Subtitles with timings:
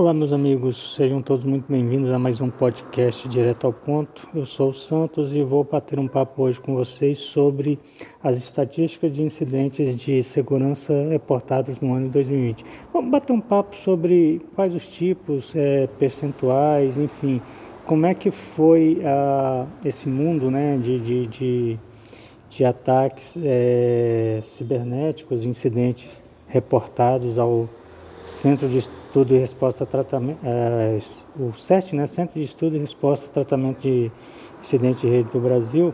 [0.00, 4.26] Olá, meus amigos, sejam todos muito bem-vindos a mais um podcast direto ao ponto.
[4.34, 7.78] Eu sou o Santos e vou bater um papo hoje com vocês sobre
[8.24, 12.64] as estatísticas de incidentes de segurança reportadas no ano de 2020.
[12.94, 17.38] Vamos bater um papo sobre quais os tipos, é, percentuais, enfim,
[17.84, 21.78] como é que foi ah, esse mundo né, de, de, de,
[22.48, 27.68] de ataques é, cibernéticos, incidentes reportados ao
[28.30, 30.96] Centro de Estudo e Resposta a Tratamento, é,
[31.38, 34.10] o CERT, né, Centro de Estudo e Resposta Tratamento de
[34.60, 35.92] Incidente de Rede do Brasil,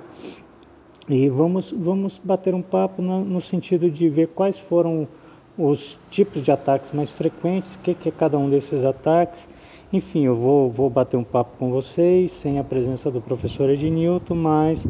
[1.08, 5.08] e vamos, vamos bater um papo no, no sentido de ver quais foram
[5.56, 9.48] os tipos de ataques mais frequentes, o que, que é cada um desses ataques.
[9.90, 14.34] Enfim, eu vou, vou bater um papo com vocês, sem a presença do professor Ednilton,
[14.34, 14.86] mas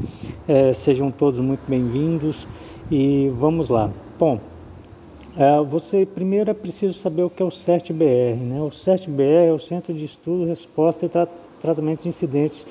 [0.48, 2.46] é, sejam todos muito bem-vindos
[2.90, 3.90] e vamos lá.
[4.18, 4.40] Bom,
[5.68, 8.36] você primeiro é preciso saber o que é o CERT-BR.
[8.40, 8.60] Né?
[8.62, 11.28] O CERT-BR é o Centro de Estudo, Resposta e Tra
[11.60, 12.66] Tratamento de Incidentes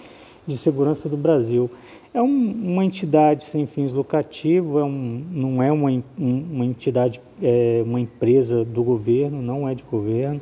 [0.47, 1.69] de Segurança do Brasil.
[2.13, 7.83] É um, uma entidade sem fins lucrativos, é um, não é uma, uma entidade, é
[7.85, 10.39] uma empresa do governo, não é de governo,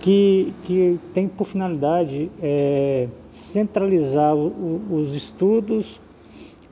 [0.00, 6.00] que, que tem por finalidade é, centralizar o, os estudos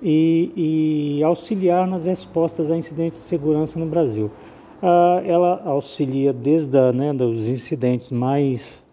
[0.03, 4.31] e, e auxiliar nas respostas a incidentes de segurança no Brasil.
[4.87, 7.11] Ah, ela auxilia desde a, né,
[7.49, 8.85] incidentes mais,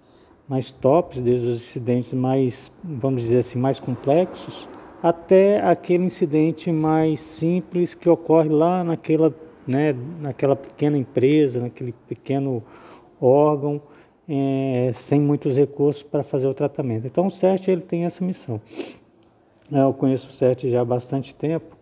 [0.47, 4.69] mais tops, desde os incidentes mais, vamos dizer assim, mais complexos,
[5.03, 9.35] até aquele incidente mais simples que ocorre lá naquela,
[9.67, 12.63] né, naquela pequena empresa, naquele pequeno
[13.19, 13.81] órgão,
[14.29, 17.05] é, sem muitos recursos para fazer o tratamento.
[17.05, 18.61] Então o CERT ele tem essa missão.
[19.69, 21.80] Eu conheço o CERT já há bastante tempo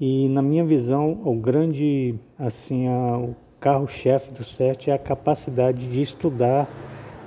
[0.00, 5.88] e na minha visão, o grande, assim, a, o carro-chefe do CERT é a capacidade
[5.88, 6.68] de estudar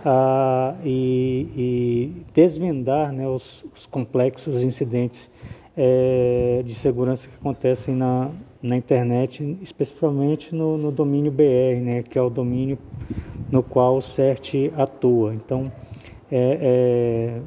[0.05, 5.29] a, e, e, desvendar né, os, os, complexos incidentes
[5.75, 8.29] é, de segurança que acontecem na,
[8.61, 12.77] na internet, especificamente no, no domínio BR, né, que é o domínio
[13.51, 15.33] no qual o CERT atua.
[15.33, 15.71] Então,
[16.31, 17.41] é,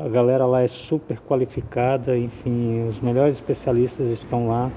[0.00, 4.70] é, a galera lá é super qualificada, enfim, os melhores especialistas estão lá.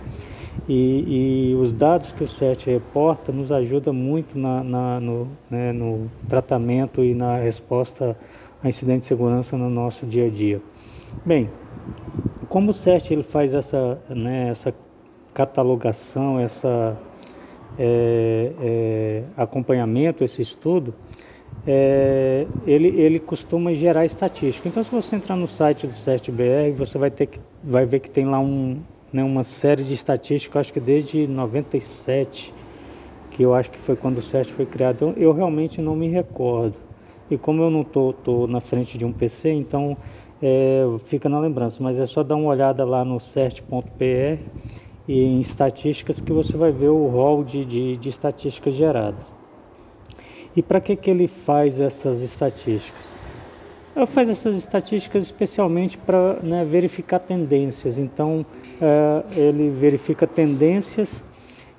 [0.68, 5.72] E, e os dados que o CERT reporta nos ajuda muito na, na no, né,
[5.72, 8.18] no tratamento e na resposta
[8.62, 10.62] a incidentes de segurança no nosso dia a dia.
[11.26, 11.50] Bem,
[12.50, 14.74] como o CERT ele faz essa, né, essa
[15.34, 16.98] catalogação, essa
[17.80, 20.94] é, é, acompanhamento, esse estudo,
[21.66, 24.68] é, ele, ele costuma gerar estatística.
[24.68, 28.10] Então, se você entrar no site do CERT-BR, você vai, ter que, vai ver que
[28.10, 28.80] tem lá um,
[29.14, 32.54] né, uma série de estatísticas, acho que desde 97,
[33.32, 35.04] que eu acho que foi quando o CERT foi criado.
[35.04, 36.76] Eu, eu realmente não me recordo.
[37.30, 39.96] E como eu não estou tô, tô, na frente de um PC, então
[40.42, 41.82] é, fica na lembrança.
[41.82, 44.40] Mas é só dar uma olhada lá no CERT.pr
[45.08, 49.41] e em estatísticas que você vai ver o rol de, de, de estatísticas geradas.
[50.56, 53.12] E para que, que ele faz essas estatísticas?
[53.96, 57.98] Ele faz essas estatísticas especialmente para né, verificar tendências.
[57.98, 58.46] Então,
[58.82, 61.24] é, ele verifica tendências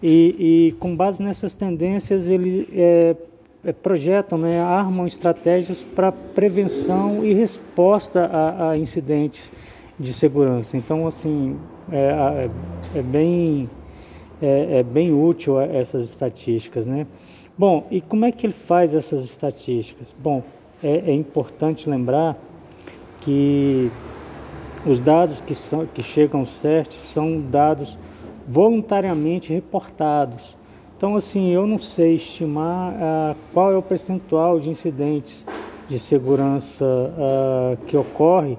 [0.02, 3.14] e, e, com base nessas tendências, ele é,
[3.64, 9.52] é, projetam, né, armam estratégias para prevenção e resposta a, a, incidentes
[9.98, 10.76] de segurança.
[10.76, 11.56] Então, assim,
[11.90, 12.48] é,
[12.94, 13.68] é, é bem,
[14.42, 17.06] é, é, bem útil essas estatísticas, né?
[17.62, 20.12] Bom, e como é que ele faz essas estatísticas?
[20.19, 20.43] Bom,
[20.82, 22.37] é, é importante lembrar
[23.20, 23.88] que
[24.85, 27.97] os dados que, são, que chegam ao CERT são dados
[28.49, 30.56] voluntariamente reportados.
[30.97, 35.47] Então, assim, eu não sei estimar ah, qual é o percentual de incidentes
[35.88, 36.85] de segurança
[37.17, 38.59] ah, que ocorre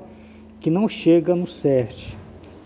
[0.62, 2.16] que não chega no CERT.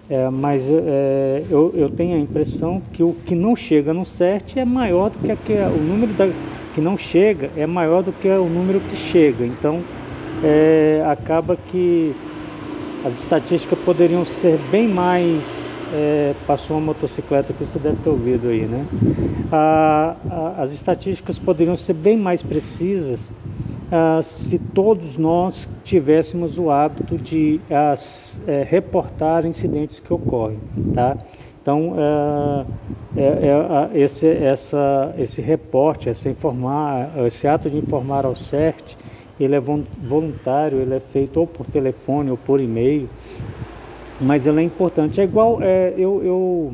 [0.10, 4.56] É, mas é, eu, eu, tenho a impressão que o que não chega no CERT
[4.56, 6.30] é maior do que, que o número da,
[6.74, 9.46] que não chega é maior do que o número que chega.
[9.46, 9.82] Então
[10.42, 12.16] é, acaba que
[13.04, 15.76] as estatísticas poderiam ser bem mais.
[15.94, 18.86] É, passou uma motocicleta que você deve ter ouvido aí, né?
[19.52, 20.16] Ah,
[20.58, 23.34] as estatísticas poderiam ser bem mais precisas
[23.90, 30.60] ah, se todos nós tivéssemos o hábito de as, é, reportar incidentes que ocorrem,
[30.94, 31.18] tá?
[31.62, 31.96] Então,
[33.16, 38.98] é, é, é, esse, essa, esse reporte, esse, informar, esse ato de informar ao CERT,
[39.40, 43.10] ele é voluntário, ele é feito ou por telefone ou por e-mail,
[44.20, 45.22] mas ele é importante.
[45.22, 46.74] É igual, é, eu, eu,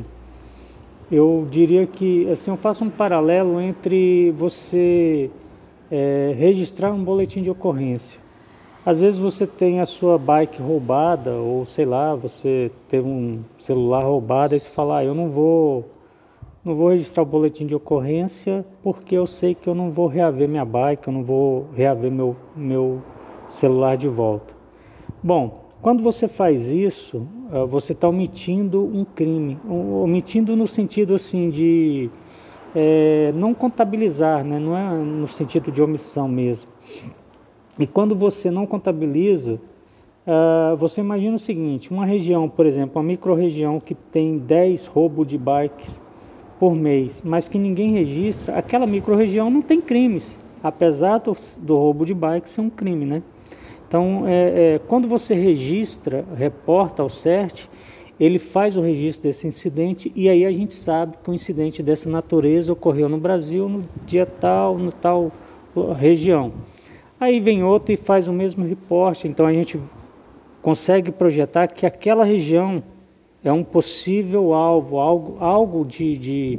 [1.10, 5.30] eu diria que assim, eu faço um paralelo entre você
[5.90, 8.20] é, registrar um boletim de ocorrência.
[8.84, 14.04] Às vezes você tem a sua bike roubada, ou sei lá, você teve um celular
[14.04, 15.84] roubado, e você fala, ah, eu não vou
[16.64, 20.48] não vou registrar o boletim de ocorrência porque eu sei que eu não vou reaver
[20.48, 23.00] minha bike, eu não vou reaver meu, meu
[23.50, 24.54] celular de volta.
[25.22, 31.50] Bom, quando você faz isso, eh, você está omitindo um crime, omitindo no sentido assim
[31.50, 32.08] de
[32.74, 34.58] é, não contabilizar, né?
[34.58, 36.70] não é no sentido de omissão mesmo.
[37.78, 39.60] E quando você não contabiliza,
[40.26, 45.26] uh, você imagina o seguinte: uma região, por exemplo, uma micro-região que tem 10 roubos
[45.26, 46.00] de bikes
[46.58, 52.04] por mês, mas que ninguém registra, aquela microrregião não tem crimes, apesar do, do roubo
[52.04, 53.22] de bike ser um crime, né?
[53.86, 57.68] Então, é, é, quando você registra, reporta ao CERT,
[58.18, 62.08] ele faz o registro desse incidente e aí a gente sabe que um incidente dessa
[62.08, 65.32] natureza ocorreu no Brasil no dia tal, no tal
[65.98, 66.52] região.
[67.18, 69.80] Aí vem outro e faz o mesmo reporte, então a gente
[70.62, 72.82] consegue projetar que aquela região
[73.42, 76.58] é um possível alvo, algo, algo de, de,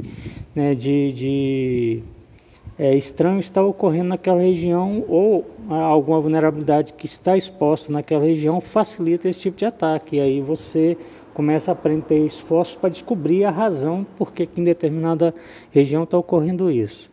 [0.54, 2.02] né, de, de
[2.78, 9.28] é, estranho está ocorrendo naquela região ou alguma vulnerabilidade que está exposta naquela região facilita
[9.28, 10.16] esse tipo de ataque.
[10.16, 10.96] E aí você
[11.36, 15.34] começa a aprender esforços para descobrir a razão por que em determinada
[15.70, 17.10] região está ocorrendo isso.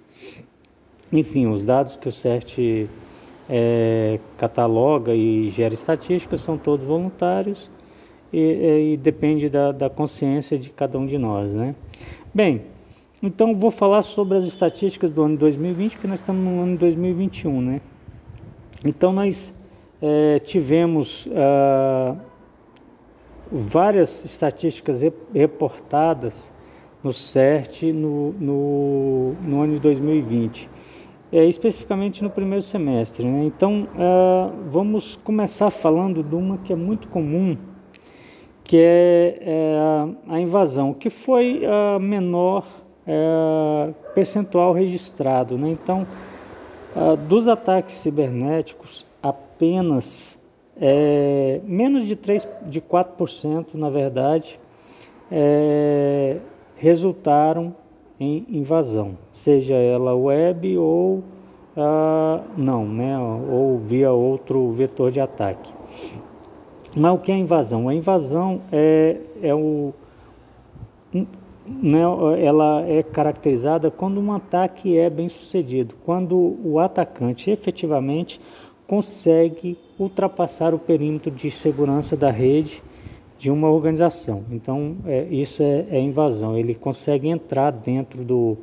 [1.11, 2.87] Enfim, os dados que o CERT
[3.49, 7.69] é, cataloga e gera estatísticas são todos voluntários
[8.31, 11.75] e, e depende da, da, consciência de cada um de nós, né?
[12.33, 12.61] Bem,
[13.21, 17.61] então vou falar sobre as estatísticas do ano 2020, porque nós estamos no ano 2021,
[17.61, 17.81] né?
[18.85, 19.53] Então nós
[20.01, 22.15] é, tivemos ah,
[23.53, 26.51] várias estatísticas reportadas
[27.03, 30.69] no CERT no, no, no ano de 2020,
[31.31, 33.27] é, especificamente no primeiro semestre.
[33.27, 33.45] Né?
[33.45, 37.55] Então, uh, vamos começar falando de uma que é muito comum,
[38.63, 39.77] que é, é
[40.27, 42.65] a invasão, que foi a menor
[43.05, 45.57] é, percentual registrado.
[45.57, 45.69] Né?
[45.69, 46.07] Então,
[46.95, 50.39] é, dos ataques cibernéticos, apenas
[50.79, 54.59] é, menos de, 3, de 4%, na verdade,
[55.31, 56.37] é,
[56.75, 57.75] resultaram
[58.19, 61.23] em invasão, seja ela web ou
[62.55, 65.73] não, né, ou via outro vetor de ataque.
[66.95, 67.89] Mas o que é invasão?
[67.89, 69.91] A invasão é, é o,
[71.65, 72.01] né,
[72.39, 78.39] ela é caracterizada quando um ataque é bem sucedido, quando o atacante efetivamente
[78.85, 82.81] consegue ultrapassar o perímetro de segurança da rede
[83.37, 84.43] de uma organização.
[84.51, 86.57] Então, é, isso é, é, invasão.
[86.57, 88.57] Ele consegue entrar dentro do,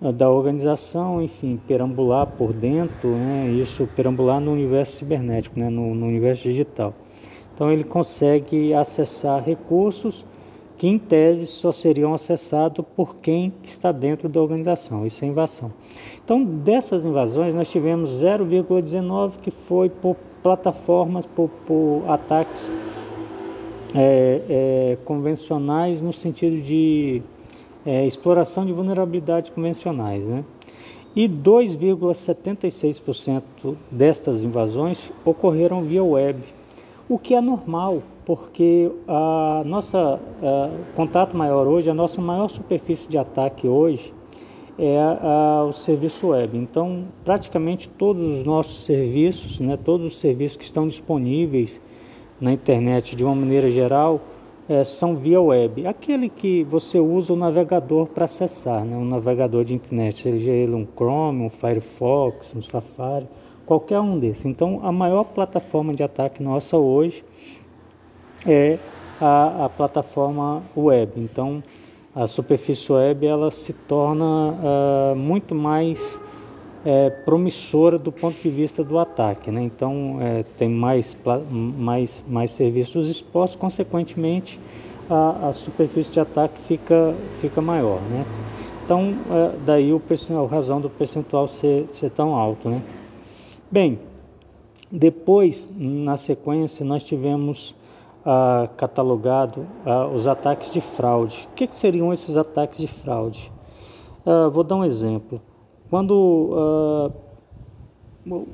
[0.00, 6.06] da organização, enfim, perambular por dentro, né, isso perambular no universo cibernético, né, no, no
[6.06, 6.94] universo digital.
[7.54, 10.24] Então ele consegue acessar recursos
[10.78, 15.04] que em tese só seriam acessados por quem está dentro da organização.
[15.04, 15.70] Isso é invasão.
[16.24, 22.70] Então dessas invasões nós tivemos 0,19 que foi por plataformas, por, por ataques
[23.94, 27.22] é, é, convencionais no sentido de
[27.84, 30.44] é, exploração de vulnerabilidades convencionais, né?
[31.14, 33.42] E 2,76%
[33.90, 36.40] destas invasões ocorreram via web
[37.08, 43.10] o que é normal, porque a nossa a, contato maior hoje, a nossa maior superfície
[43.10, 44.14] de ataque hoje
[44.80, 46.56] é a, o serviço web.
[46.56, 51.82] Então, praticamente todos os nossos serviços, né, todos os serviços que estão disponíveis
[52.40, 54.20] na internet de uma maneira geral,
[54.66, 55.86] é, são via web.
[55.86, 60.74] Aquele que você usa o navegador para acessar, né, um navegador de internet, seja ele
[60.74, 63.26] um Chrome, um Firefox, um Safari
[63.70, 64.46] qualquer um desses.
[64.46, 67.24] Então, a maior plataforma de ataque nossa hoje
[68.44, 68.78] é
[69.20, 71.12] a, a plataforma web.
[71.18, 71.62] Então,
[72.14, 76.20] a superfície web ela se torna uh, muito mais
[76.84, 79.50] é, promissora do ponto de vista do ataque.
[79.50, 79.62] Né?
[79.62, 81.16] Então, é, tem mais,
[81.52, 84.58] mais, mais serviços expostos, consequentemente,
[85.08, 88.00] a, a superfície de ataque fica, fica maior.
[88.02, 88.24] Né?
[88.84, 92.68] Então, é, daí o, a razão do percentual ser, ser tão alto.
[92.68, 92.82] Né?
[93.70, 93.98] Bem,
[94.90, 97.74] depois, na sequência, nós tivemos
[98.24, 101.48] ah, catalogado ah, os ataques de fraude.
[101.52, 103.50] O que, que seriam esses ataques de fraude?
[104.26, 105.40] Ah, vou dar um exemplo.
[105.88, 107.12] Quando
[108.26, 108.46] uh,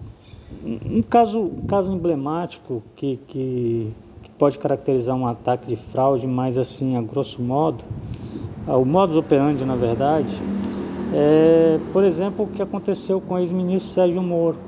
[0.65, 3.93] um caso, um caso emblemático que, que,
[4.23, 7.85] que, pode caracterizar um ataque de fraude, mas assim a grosso modo,
[8.67, 10.35] uh, o modus operandi na verdade,
[11.15, 14.59] é, por exemplo, o que aconteceu com o ex-ministro Sérgio Moro.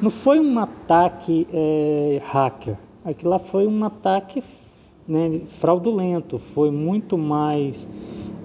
[0.00, 2.76] Não foi um ataque é, hacker,
[3.10, 4.42] aquilo lá foi um ataque
[5.06, 7.88] né, fraudulento, foi muito mais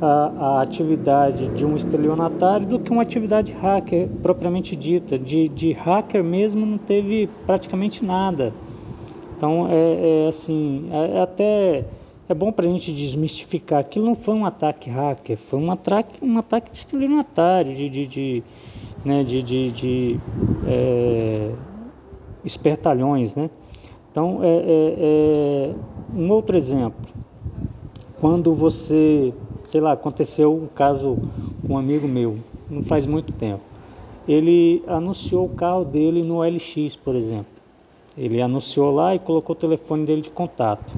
[0.02, 5.20] a, a, atividade de um estelionatário do que uma atividade hacker propriamente dita.
[5.20, 8.54] De, de hacker mesmo não teve praticamente nada.
[9.36, 11.86] Então é, é assim, é, é até
[12.30, 13.80] é bom para a gente desmistificar.
[13.80, 18.08] Aquilo não foi um ataque hacker, foi um ataque, um ataque de estelionatário, de, de,
[18.08, 18.44] de,
[19.04, 20.20] né, de, de, de
[20.66, 21.52] é,
[22.46, 23.50] espertalhões, né?
[24.14, 25.76] Então é, é, é
[26.16, 27.02] um outro exemplo.
[28.22, 29.34] Quando você
[29.66, 31.18] sei lá, aconteceu um caso
[31.66, 32.38] com um amigo meu,
[32.70, 33.64] não faz muito tempo.
[34.28, 37.52] Ele anunciou o carro dele no LX, por exemplo.
[38.18, 40.94] Ele anunciou lá e colocou o telefone dele de contato.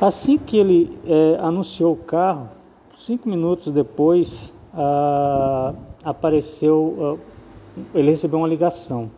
[0.00, 2.50] Assim que ele é, anunciou o carro,
[2.94, 5.72] cinco minutos depois, ah,
[6.04, 9.10] apareceu, ah, ele recebeu uma ligação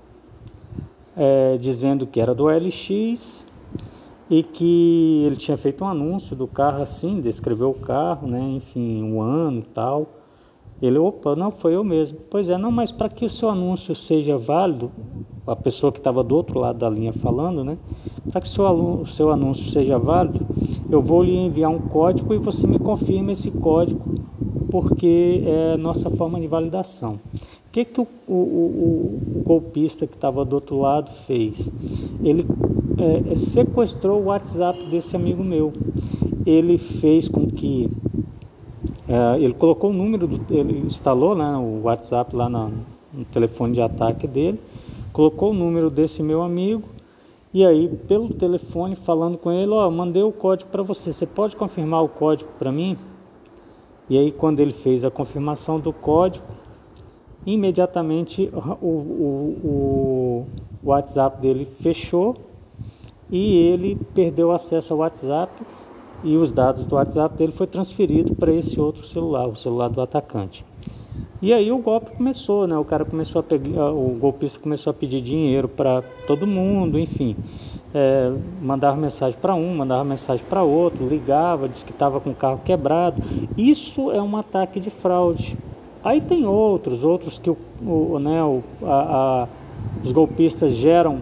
[1.18, 3.44] é, dizendo que era do LX
[4.30, 9.02] e que ele tinha feito um anúncio do carro assim, descreveu o carro, né, enfim,
[9.12, 10.06] o ano tal.
[10.80, 12.18] Ele, opa, não, foi eu mesmo.
[12.30, 14.92] Pois é, não, mas para que o seu anúncio seja válido,
[15.44, 17.76] a pessoa que estava do outro lado da linha falando, né,
[18.30, 20.46] para que o seu, seu anúncio seja válido,
[20.88, 24.00] eu vou lhe enviar um código e você me confirma esse código,
[24.70, 27.18] porque é a nossa forma de validação.
[27.78, 31.70] Que, que o, o, o, golpista que estava do outro lado fez?
[32.24, 32.44] Ele
[32.98, 35.72] é, é, sequestrou o WhatsApp desse amigo meu.
[36.44, 37.88] Ele fez com que
[39.06, 42.72] é, ele colocou o número do, ele instalou né, o WhatsApp lá no,
[43.12, 44.58] no telefone de ataque dele,
[45.12, 46.82] colocou o número desse meu amigo
[47.54, 51.54] e aí pelo telefone falando com ele, ó, mandei o código para você, você pode
[51.54, 52.98] confirmar o código para mim?
[54.10, 56.44] E aí quando ele fez a confirmação do código,
[57.46, 60.46] imediatamente o, o,
[60.82, 62.36] o WhatsApp dele fechou
[63.30, 65.52] e ele perdeu acesso ao WhatsApp
[66.24, 70.00] e os dados do WhatsApp dele foi transferido para esse outro celular, o celular do
[70.00, 70.64] atacante.
[71.40, 72.76] E aí o golpe começou, né?
[72.76, 77.36] O cara começou a pegar, o golpista começou a pedir dinheiro para todo mundo, enfim,
[77.94, 82.34] é, mandava mensagem para um, mandava mensagem para outro, ligava, disse que estava com o
[82.34, 83.22] carro quebrado.
[83.56, 85.56] Isso é um ataque de fraude.
[86.08, 89.48] Aí tem outros, outros que o, o né, o, a, a,
[90.02, 91.20] os golpistas geram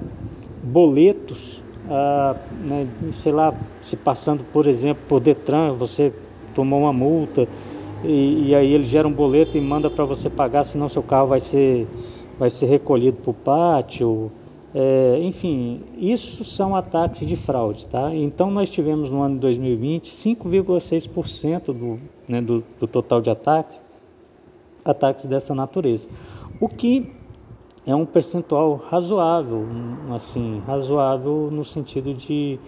[0.62, 6.12] boletos ah, né, sei lá, se passando, por exemplo, por Detran, você
[6.54, 7.46] tomou uma multa
[8.04, 11.28] e, e aí ele gera um boleto e manda para você pagar, senão seu carro
[11.28, 11.86] vai ser,
[12.38, 14.32] vai ser recolhido para o pátio.
[14.74, 17.86] É, enfim, isso são ataques de fraude.
[17.86, 18.14] Tá?
[18.14, 23.82] Então, nós tivemos no ano de 2020 5,6% do, né, do, do total de ataques,
[24.90, 26.08] ataques dessa natureza.
[26.60, 27.12] O que
[27.86, 29.64] é um percentual razoável,
[30.14, 32.58] assim, razoável no sentido de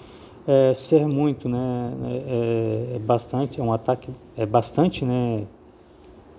[0.47, 5.45] é, ser muito, né, é, é, bastante, é um ataque, é bastante, né,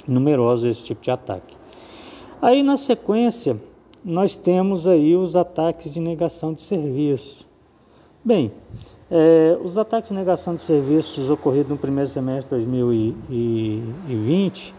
[0.08, 1.56] numeroso esse tipo de ataque.
[2.42, 3.58] Aí na sequência
[4.04, 7.46] nós temos aí os ataques de negação de serviço.
[8.24, 8.52] Bem,
[9.12, 14.79] é, os ataques de negação de serviços ocorridos no primeiro semestre de 2020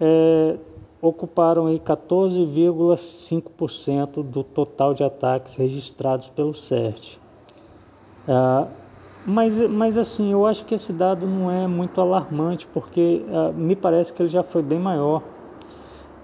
[0.00, 0.56] é,
[1.00, 7.18] ocuparam 14,5% do total de ataques registrados pelo CERT.
[8.26, 8.66] Ah,
[9.24, 13.76] mas, mas assim, eu acho que esse dado não é muito alarmante, porque ah, me
[13.76, 15.22] parece que ele já foi bem maior.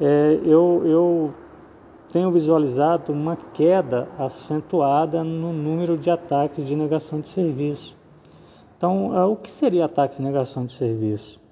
[0.00, 1.34] É, eu, eu
[2.10, 7.96] tenho visualizado uma queda acentuada no número de ataques de negação de serviço.
[8.76, 11.43] Então, ah, o que seria ataque de negação de serviço?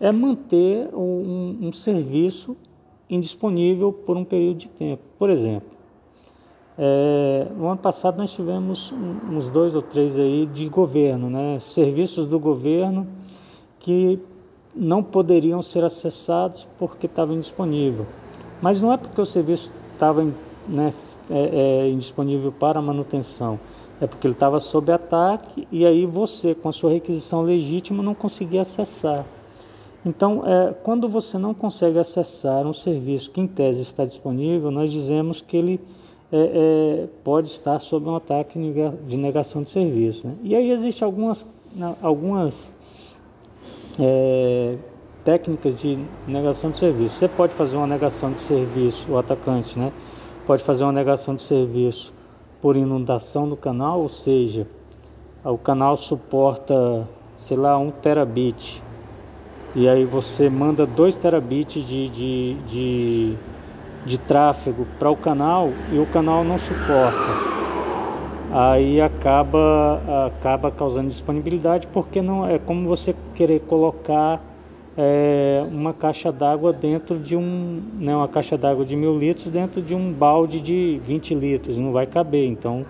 [0.00, 2.56] É manter um, um serviço
[3.08, 5.02] indisponível por um período de tempo.
[5.18, 5.68] Por exemplo,
[6.78, 8.94] é, no ano passado nós tivemos
[9.30, 11.58] uns dois ou três aí de governo, né?
[11.60, 13.06] serviços do governo
[13.78, 14.18] que
[14.74, 18.06] não poderiam ser acessados porque estavam indisponível.
[18.62, 20.24] Mas não é porque o serviço estava
[20.66, 20.94] né,
[21.28, 23.58] é, é, indisponível para manutenção,
[24.00, 28.14] é porque ele estava sob ataque e aí você, com a sua requisição legítima, não
[28.14, 29.24] conseguia acessar.
[30.04, 34.90] Então, é, quando você não consegue acessar um serviço que em tese está disponível, nós
[34.90, 35.80] dizemos que ele
[36.32, 36.38] é,
[37.02, 38.58] é, pode estar sob um ataque
[39.06, 40.26] de negação de serviço.
[40.26, 40.34] Né?
[40.42, 41.46] E aí existem algumas,
[42.00, 42.74] algumas
[43.98, 44.76] é,
[45.24, 47.16] técnicas de negação de serviço.
[47.16, 49.92] Você pode fazer uma negação de serviço, o atacante, né?
[50.46, 52.12] Pode fazer uma negação de serviço
[52.60, 54.66] por inundação do canal, ou seja,
[55.44, 58.82] o canal suporta, sei lá, 1 terabit.
[59.74, 63.34] E aí você manda 2 terabits de, de, de,
[64.04, 67.60] de tráfego para o canal e o canal não suporta.
[68.52, 74.40] Aí acaba acaba causando disponibilidade porque não é como você querer colocar
[74.98, 79.80] é, uma caixa d'água dentro de um né, uma caixa d'água de mil litros dentro
[79.80, 81.78] de um balde de 20 litros.
[81.78, 82.84] Não vai caber então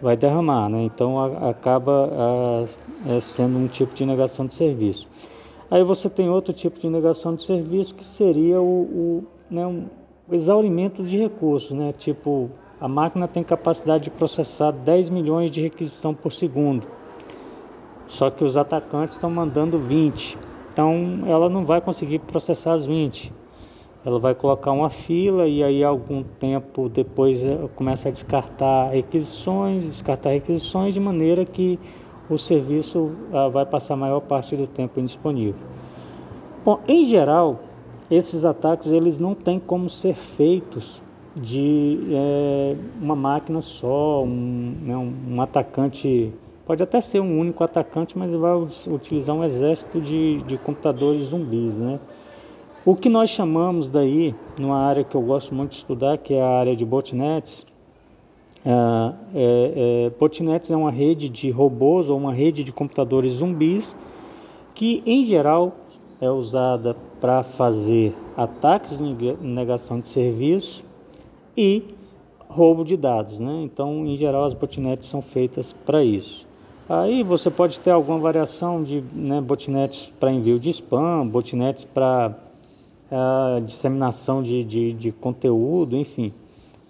[0.00, 0.84] vai derramar né?
[0.84, 5.08] Então a, acaba a, é, sendo um tipo de negação de serviço
[5.70, 9.86] aí você tem outro tipo de negação de serviço que seria o, o né, um
[10.30, 12.50] exaurimento de recursos né tipo
[12.80, 16.86] a máquina tem capacidade de processar 10 milhões de requisição por segundo.
[18.06, 20.38] Só que os atacantes estão mandando 20.
[20.72, 23.30] Então ela não vai conseguir processar as 20.
[24.02, 29.84] Ela vai colocar uma fila e aí algum tempo depois eh, começa a descartar requisições,
[29.84, 31.78] descartar requisições de maneira que
[32.30, 35.60] o serviço ah, vai passar a maior parte do tempo indisponível.
[36.64, 37.60] Bom, em geral,
[38.10, 41.02] esses ataques eles não têm como ser feitos
[41.34, 46.32] de é, uma máquina só, um, né, um, atacante,
[46.66, 48.52] pode até ser um único atacante, mas vai
[48.88, 51.74] utilizar um exército de, de computadores zumbis.
[51.74, 52.00] Né?
[52.84, 56.42] O que nós chamamos daí, numa área que eu gosto muito de estudar, que é
[56.42, 57.64] a área de botnets,
[58.64, 58.70] é,
[59.34, 63.96] é, é, é uma rede de robôs ou uma rede de computadores zumbis
[64.74, 65.72] que, em geral,
[66.20, 70.84] é usada para fazer ataques de negação de serviço
[71.56, 71.82] e
[72.48, 73.38] roubo de dados.
[73.38, 73.62] Né?
[73.62, 76.46] Então, em geral, as botnets são feitas para isso.
[76.88, 82.36] Aí você pode ter alguma variação de né, botnets para envio de spam, botnets para
[83.12, 86.32] uh, disseminação de, de, de, conteúdo, enfim.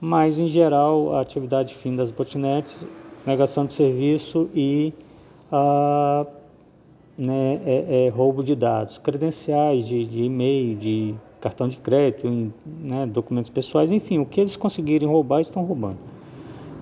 [0.01, 2.85] Mas, em geral, a atividade fim das botnets,
[3.27, 4.95] negação de serviço e
[5.53, 6.27] uh,
[7.19, 12.53] né, é, é roubo de dados, credenciais de, de e-mail, de cartão de crédito, em,
[12.67, 15.99] né, documentos pessoais, enfim, o que eles conseguirem roubar, estão roubando.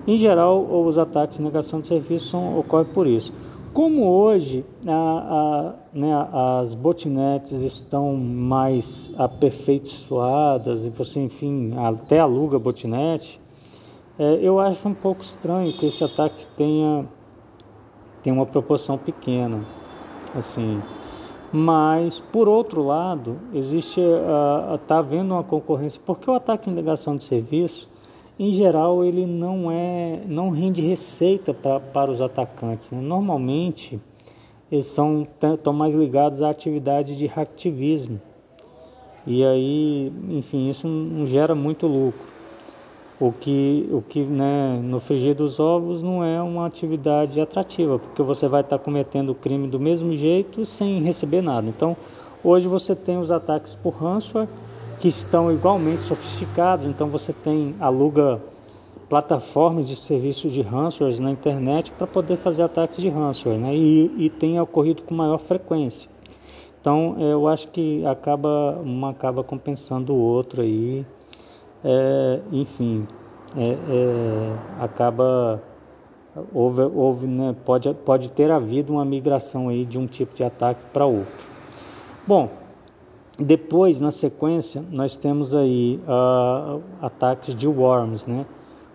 [0.07, 3.33] Em geral, os ataques de negação de serviço ocorrem por isso.
[3.73, 6.27] Como hoje a, a, né,
[6.59, 13.39] as botnets estão mais aperfeiçoadas e você, enfim, até aluga botnet,
[14.17, 17.05] é, eu acho um pouco estranho que esse ataque tenha,
[18.23, 19.63] tenha uma proporção pequena.
[20.35, 20.81] Assim,
[21.51, 27.15] mas, por outro lado, existe está uh, havendo uma concorrência, porque o ataque em negação
[27.15, 27.88] de serviço,
[28.39, 32.89] em geral, ele não é, não rende receita pra, para os atacantes.
[32.89, 33.01] Né?
[33.01, 33.99] Normalmente,
[34.71, 38.21] eles são estão mais ligados à atividade de hacktivismo.
[39.27, 42.29] E aí, enfim, isso não gera muito lucro.
[43.19, 48.23] O que, o que né, no frigir dos ovos não é uma atividade atrativa, porque
[48.23, 51.67] você vai estar cometendo o crime do mesmo jeito sem receber nada.
[51.67, 51.97] Então,
[52.41, 54.47] hoje você tem os ataques por ransomware,
[54.99, 56.85] que estão igualmente sofisticados.
[56.85, 58.41] Então, você tem, aluga
[59.07, 63.75] plataformas de serviço de ransomware na internet para poder fazer ataques de ransomware, né?
[63.75, 66.09] e, e tem ocorrido com maior frequência.
[66.79, 71.05] Então, eu acho que acaba, uma acaba compensando o outro aí
[71.83, 73.07] é, enfim,
[73.55, 75.61] é, é, acaba
[76.53, 80.81] houve, houve né, pode, pode ter havido uma migração aí de um tipo de ataque
[80.91, 81.47] para outro.
[82.27, 82.49] Bom,
[83.39, 88.45] depois na sequência nós temos aí uh, ataques de worms, né?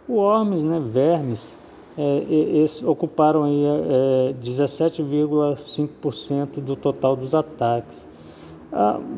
[0.08, 1.56] Worms, né, vermes,
[1.96, 8.06] é, ocuparam aí é, 17,5% do total dos ataques.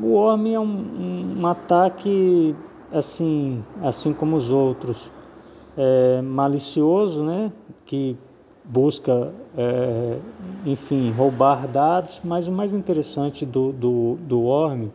[0.01, 2.55] O worm é um, um ataque
[2.93, 5.11] assim, assim como os outros,
[5.77, 7.51] é, malicioso, né,
[7.85, 8.17] que
[8.65, 10.19] busca, é,
[10.65, 14.89] enfim, roubar dados, mas o mais interessante do, do, do Worm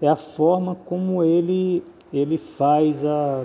[0.00, 3.44] é a forma como ele, ele faz a,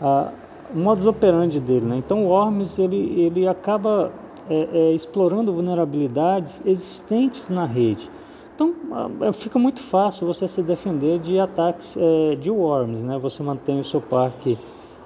[0.00, 0.32] a
[0.74, 1.86] o modus operandi dele.
[1.86, 1.96] Né?
[1.96, 4.12] Então o Worms ele, ele acaba
[4.48, 8.10] é, é, explorando vulnerabilidades existentes na rede.
[8.54, 13.16] Então ah, fica muito fácil você se defender de ataques é, de worms, né?
[13.18, 14.58] Você mantém o seu parque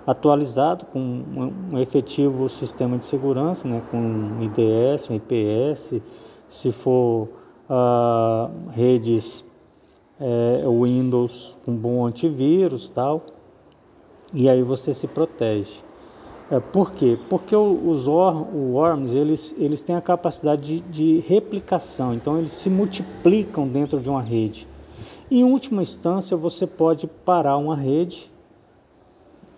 [0.07, 3.83] atualizado com um, efetivo sistema de segurança, né?
[3.91, 6.01] Com um IDS, um IPS,
[6.49, 7.29] se for
[7.69, 9.45] uh, redes
[10.23, 13.23] é, Windows com bom antivírus tal,
[14.33, 15.83] e aí você se protege.
[16.51, 17.19] É, por quê?
[17.29, 23.67] Porque os worms eles, eles têm a capacidade de, de replicação, então eles se multiplicam
[23.67, 24.69] dentro de uma rede.
[25.31, 28.31] Em última instância, você pode parar uma rede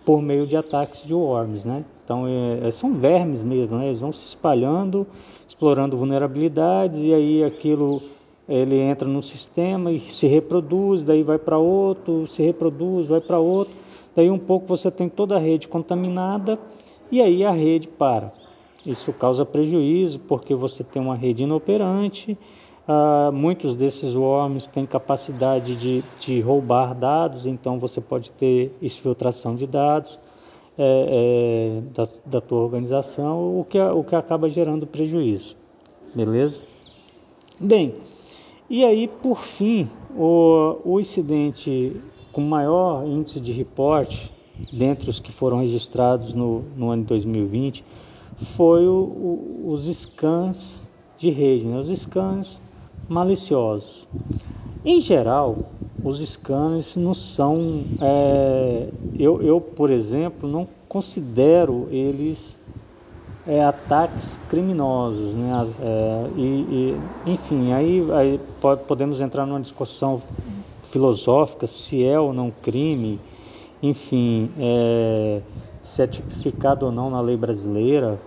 [0.05, 1.83] por meio de ataques de worms, né?
[2.03, 3.87] Então é, é, são vermes mesmo, né?
[3.87, 5.07] eles vão se espalhando,
[5.47, 8.01] explorando vulnerabilidades e aí aquilo
[8.47, 13.39] ele entra no sistema e se reproduz, daí vai para outro, se reproduz, vai para
[13.39, 13.73] outro,
[14.15, 16.59] daí um pouco você tem toda a rede contaminada
[17.11, 18.31] e aí a rede para.
[18.85, 22.37] Isso causa prejuízo porque você tem uma rede inoperante.
[22.87, 29.55] Uh, muitos desses worms têm capacidade de, de roubar dados, então você pode ter exfiltração
[29.55, 30.19] de dados
[30.77, 35.57] é, é, da, da tua organização, o que, o que acaba gerando prejuízo.
[36.13, 36.61] Beleza?
[37.59, 37.95] Bem,
[38.69, 41.95] e aí por fim, o, o incidente
[42.31, 44.31] com maior índice de reporte
[44.71, 47.83] dentre os que foram registrados no, no ano de 2020,
[48.35, 50.85] foi o, o, os scans
[51.17, 51.77] de rede, né?
[51.79, 52.61] os scans
[53.07, 54.07] maliciosos.
[54.83, 55.57] Em geral,
[56.03, 57.83] os scans não são.
[57.99, 62.57] É, eu, eu, por exemplo, não considero eles
[63.47, 65.33] é, ataques criminosos.
[65.33, 65.73] Né?
[65.81, 66.41] É, e,
[67.25, 68.39] e, enfim, aí, aí
[68.87, 70.21] podemos entrar numa discussão
[70.89, 73.19] filosófica se é ou não crime
[73.81, 75.41] enfim, é,
[75.83, 78.19] se é tipificado ou não na lei brasileira,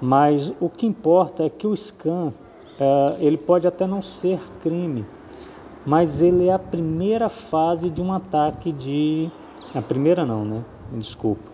[0.00, 2.32] mas o que importa é que o scan
[2.78, 5.04] é, ele pode até não ser crime,
[5.84, 9.30] mas ele é a primeira fase de um ataque de
[9.74, 10.64] a primeira não, né?
[10.92, 11.50] Desculpa.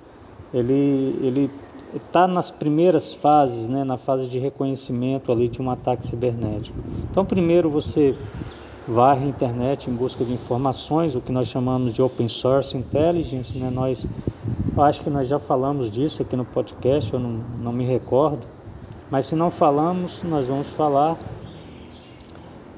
[0.53, 1.51] Ele ele
[1.95, 3.85] está nas primeiras fases, né?
[3.85, 6.77] Na fase de reconhecimento ali de um ataque cibernético.
[7.11, 8.17] Então primeiro você
[8.87, 13.57] varre a internet em busca de informações, o que nós chamamos de open source intelligence,
[13.57, 13.71] né?
[13.71, 14.07] Nós
[14.79, 18.41] acho que nós já falamos disso aqui no podcast, eu não, não me recordo,
[19.11, 21.17] mas se não falamos, nós vamos falar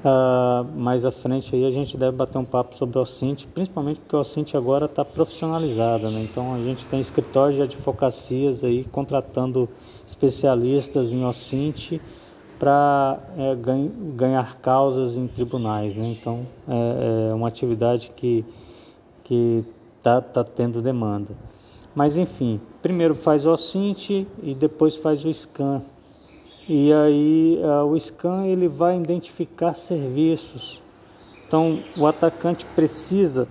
[0.05, 3.99] uh, mais à frente aí a gente deve bater um papo sobre o OSINT, principalmente
[3.99, 6.21] porque o OSINT agora está profissionalizada, né?
[6.21, 9.67] Então a gente tem escritórios de advocacias aí contratando
[10.05, 11.99] especialistas em OSINT
[12.59, 13.55] para é,
[14.15, 15.95] ganhar causas em tribunais.
[15.95, 16.15] Né?
[16.19, 18.45] Então, é, é uma atividade que
[19.97, 21.33] está tá tendo demanda.
[21.93, 24.09] Mas, enfim, primeiro faz o OSINT
[24.43, 25.81] e depois faz o SCAN.
[26.67, 30.81] E aí o SCAN ele vai identificar serviços.
[31.47, 33.47] Então, o atacante precisa,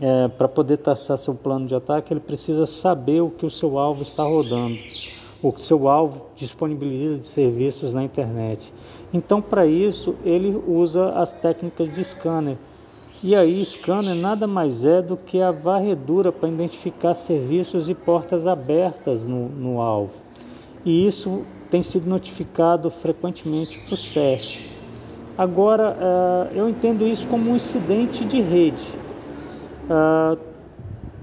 [0.00, 3.78] é, para poder traçar seu plano de ataque, ele precisa saber o que o seu
[3.78, 4.78] alvo está rodando
[5.42, 8.72] o seu alvo disponibiliza de serviços na internet.
[9.12, 12.56] Então, para isso, ele usa as técnicas de scanner.
[13.22, 18.46] E aí, scanner nada mais é do que a varredura para identificar serviços e portas
[18.46, 20.14] abertas no, no alvo.
[20.84, 24.60] E isso tem sido notificado frequentemente para o CERT.
[25.36, 28.86] Agora, uh, eu entendo isso como um incidente de rede.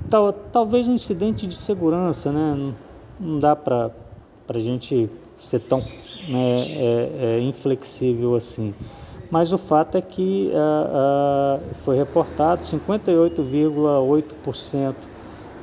[0.09, 2.73] Tal, talvez um incidente de segurança, né?
[3.19, 3.91] Não dá para
[4.47, 5.87] a gente ser tão né,
[6.29, 8.75] é, é, inflexível assim.
[9.31, 14.93] Mas o fato é que uh, foi reportado 58,8%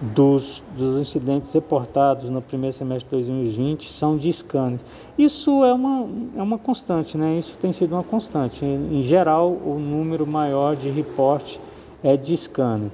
[0.01, 4.81] dos, dos incidentes reportados no primeiro semestre de 2020 são de scanner.
[5.19, 7.37] Isso é uma, é uma constante, né?
[7.37, 8.65] Isso tem sido uma constante.
[8.65, 11.61] Em, em geral, o número maior de reporte
[12.03, 12.91] é de scanner.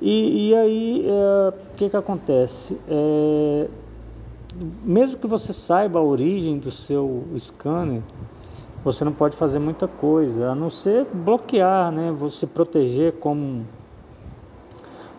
[0.00, 2.76] E, e aí, é, o que, que acontece?
[2.88, 3.68] É,
[4.82, 8.02] mesmo que você saiba a origem do seu scanner,
[8.84, 12.12] você não pode fazer muita coisa, a não ser bloquear, né?
[12.18, 13.62] Você proteger com,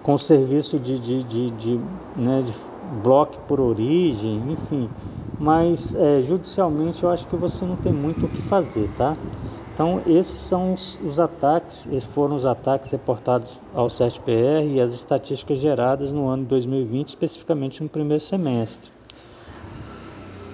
[0.06, 1.80] com serviço de, de, de, de,
[2.16, 2.54] né, de
[3.02, 4.88] bloque por origem, enfim.
[5.40, 9.18] Mas é, judicialmente eu acho que você não tem muito o que fazer, tá?
[9.74, 14.94] Então esses são os, os ataques, esses foram os ataques reportados ao CERT-PR e as
[14.94, 18.92] estatísticas geradas no ano de 2020, especificamente no primeiro semestre.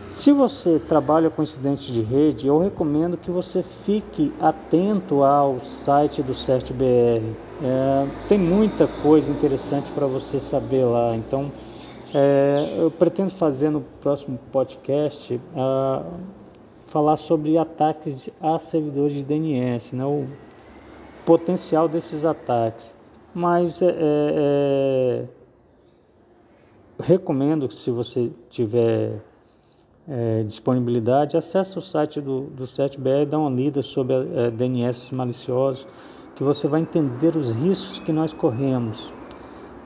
[0.09, 6.23] Se você trabalha com incidentes de rede, eu recomendo que você fique atento ao site
[6.23, 7.50] do CertBR.
[7.63, 11.15] É, tem muita coisa interessante para você saber lá.
[11.15, 11.51] Então,
[12.13, 16.03] é, eu pretendo fazer no próximo podcast uh,
[16.87, 20.25] falar sobre ataques a servidores de DNS, né, o
[21.25, 22.95] potencial desses ataques.
[23.33, 25.23] Mas é, é, é,
[27.01, 29.21] recomendo que se você tiver
[30.09, 34.15] é, disponibilidade, acesse o site do, do 7BR e dá uma lida sobre
[34.51, 35.87] DNS maliciosos,
[36.35, 39.13] que você vai entender os riscos que nós corremos.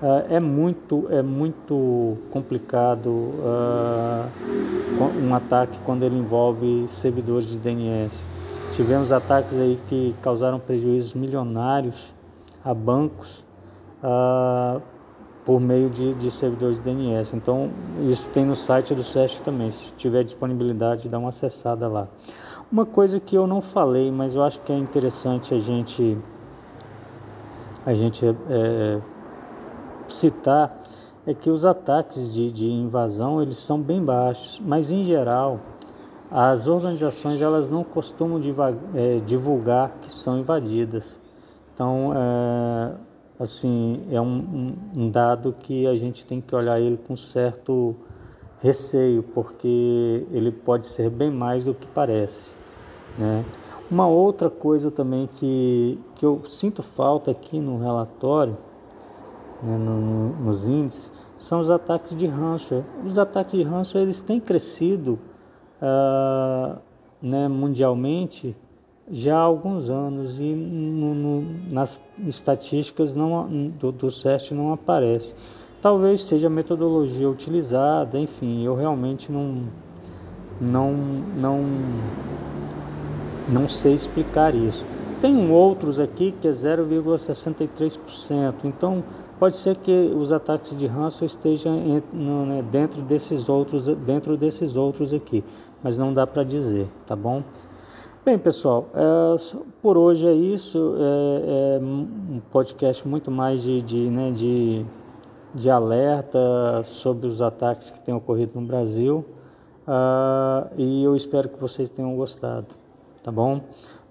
[0.02, 4.30] É, é muito, é muito complicado uh,
[5.24, 8.14] um ataque quando ele envolve servidores de DNS.
[8.74, 12.14] Tivemos ataques aí que causaram prejuízos milionários
[12.64, 13.46] a bancos
[14.04, 14.82] uh,
[15.46, 17.34] por meio de, de, servidores de DNS.
[17.36, 17.70] Então,
[18.10, 19.70] isso tem no site do SESC também.
[19.70, 22.08] Se tiver disponibilidade, dá uma acessada lá.
[22.72, 26.18] Uma coisa que eu não falei, mas eu acho que é interessante a gente,
[27.86, 29.02] a gente é,
[30.08, 30.82] citar
[31.28, 35.60] é que os ataques de, de invasão eles são bem baixos, mas em geral
[36.32, 38.42] as organizações elas não costumam
[38.94, 41.20] é, divulgar que são invadidas.
[41.74, 42.94] Então, é,
[43.40, 47.96] assim, é um, um, dado que a gente tem que olhar ele com certo
[48.62, 52.54] receio, porque ele pode ser bem mais do que parece.
[53.18, 53.44] Né?
[53.90, 58.58] Uma outra coisa também que, que eu sinto falta aqui no relatório
[59.62, 62.86] né, no, nos índices, são os ataques de ransomware.
[63.06, 65.20] Os ataques de ransomware eles têm crescido
[65.82, 66.78] uh,
[67.22, 68.56] né, mundialmente
[69.10, 75.36] já há alguns anos e no, no, nas estatísticas não, do, do CERT não aparece.
[75.82, 79.64] Talvez seja a metodologia utilizada, enfim, eu realmente não,
[80.60, 80.92] não,
[81.38, 81.64] não,
[83.48, 84.84] não sei explicar isso.
[85.22, 89.04] Tem outros aqui que é 0,63%, então
[89.38, 95.14] Pode ser que os ataques de ranço estejam né, dentro desses outros, dentro desses outros
[95.14, 95.44] aqui,
[95.84, 97.44] mas não dá para dizer, tá bom?
[98.24, 99.36] Bem, pessoal, é,
[99.82, 100.96] por hoje é isso.
[100.98, 104.86] É, é, um podcast muito mais de, de, né, de,
[105.54, 106.40] de alerta
[106.84, 109.26] sobre os ataques que têm ocorrido no Brasil.
[109.86, 112.66] Uh, e eu espero que vocês tenham gostado,
[113.26, 113.60] tá bom?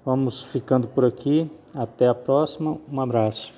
[0.05, 1.49] Vamos ficando por aqui.
[1.73, 2.79] Até a próxima.
[2.91, 3.55] Um abraço.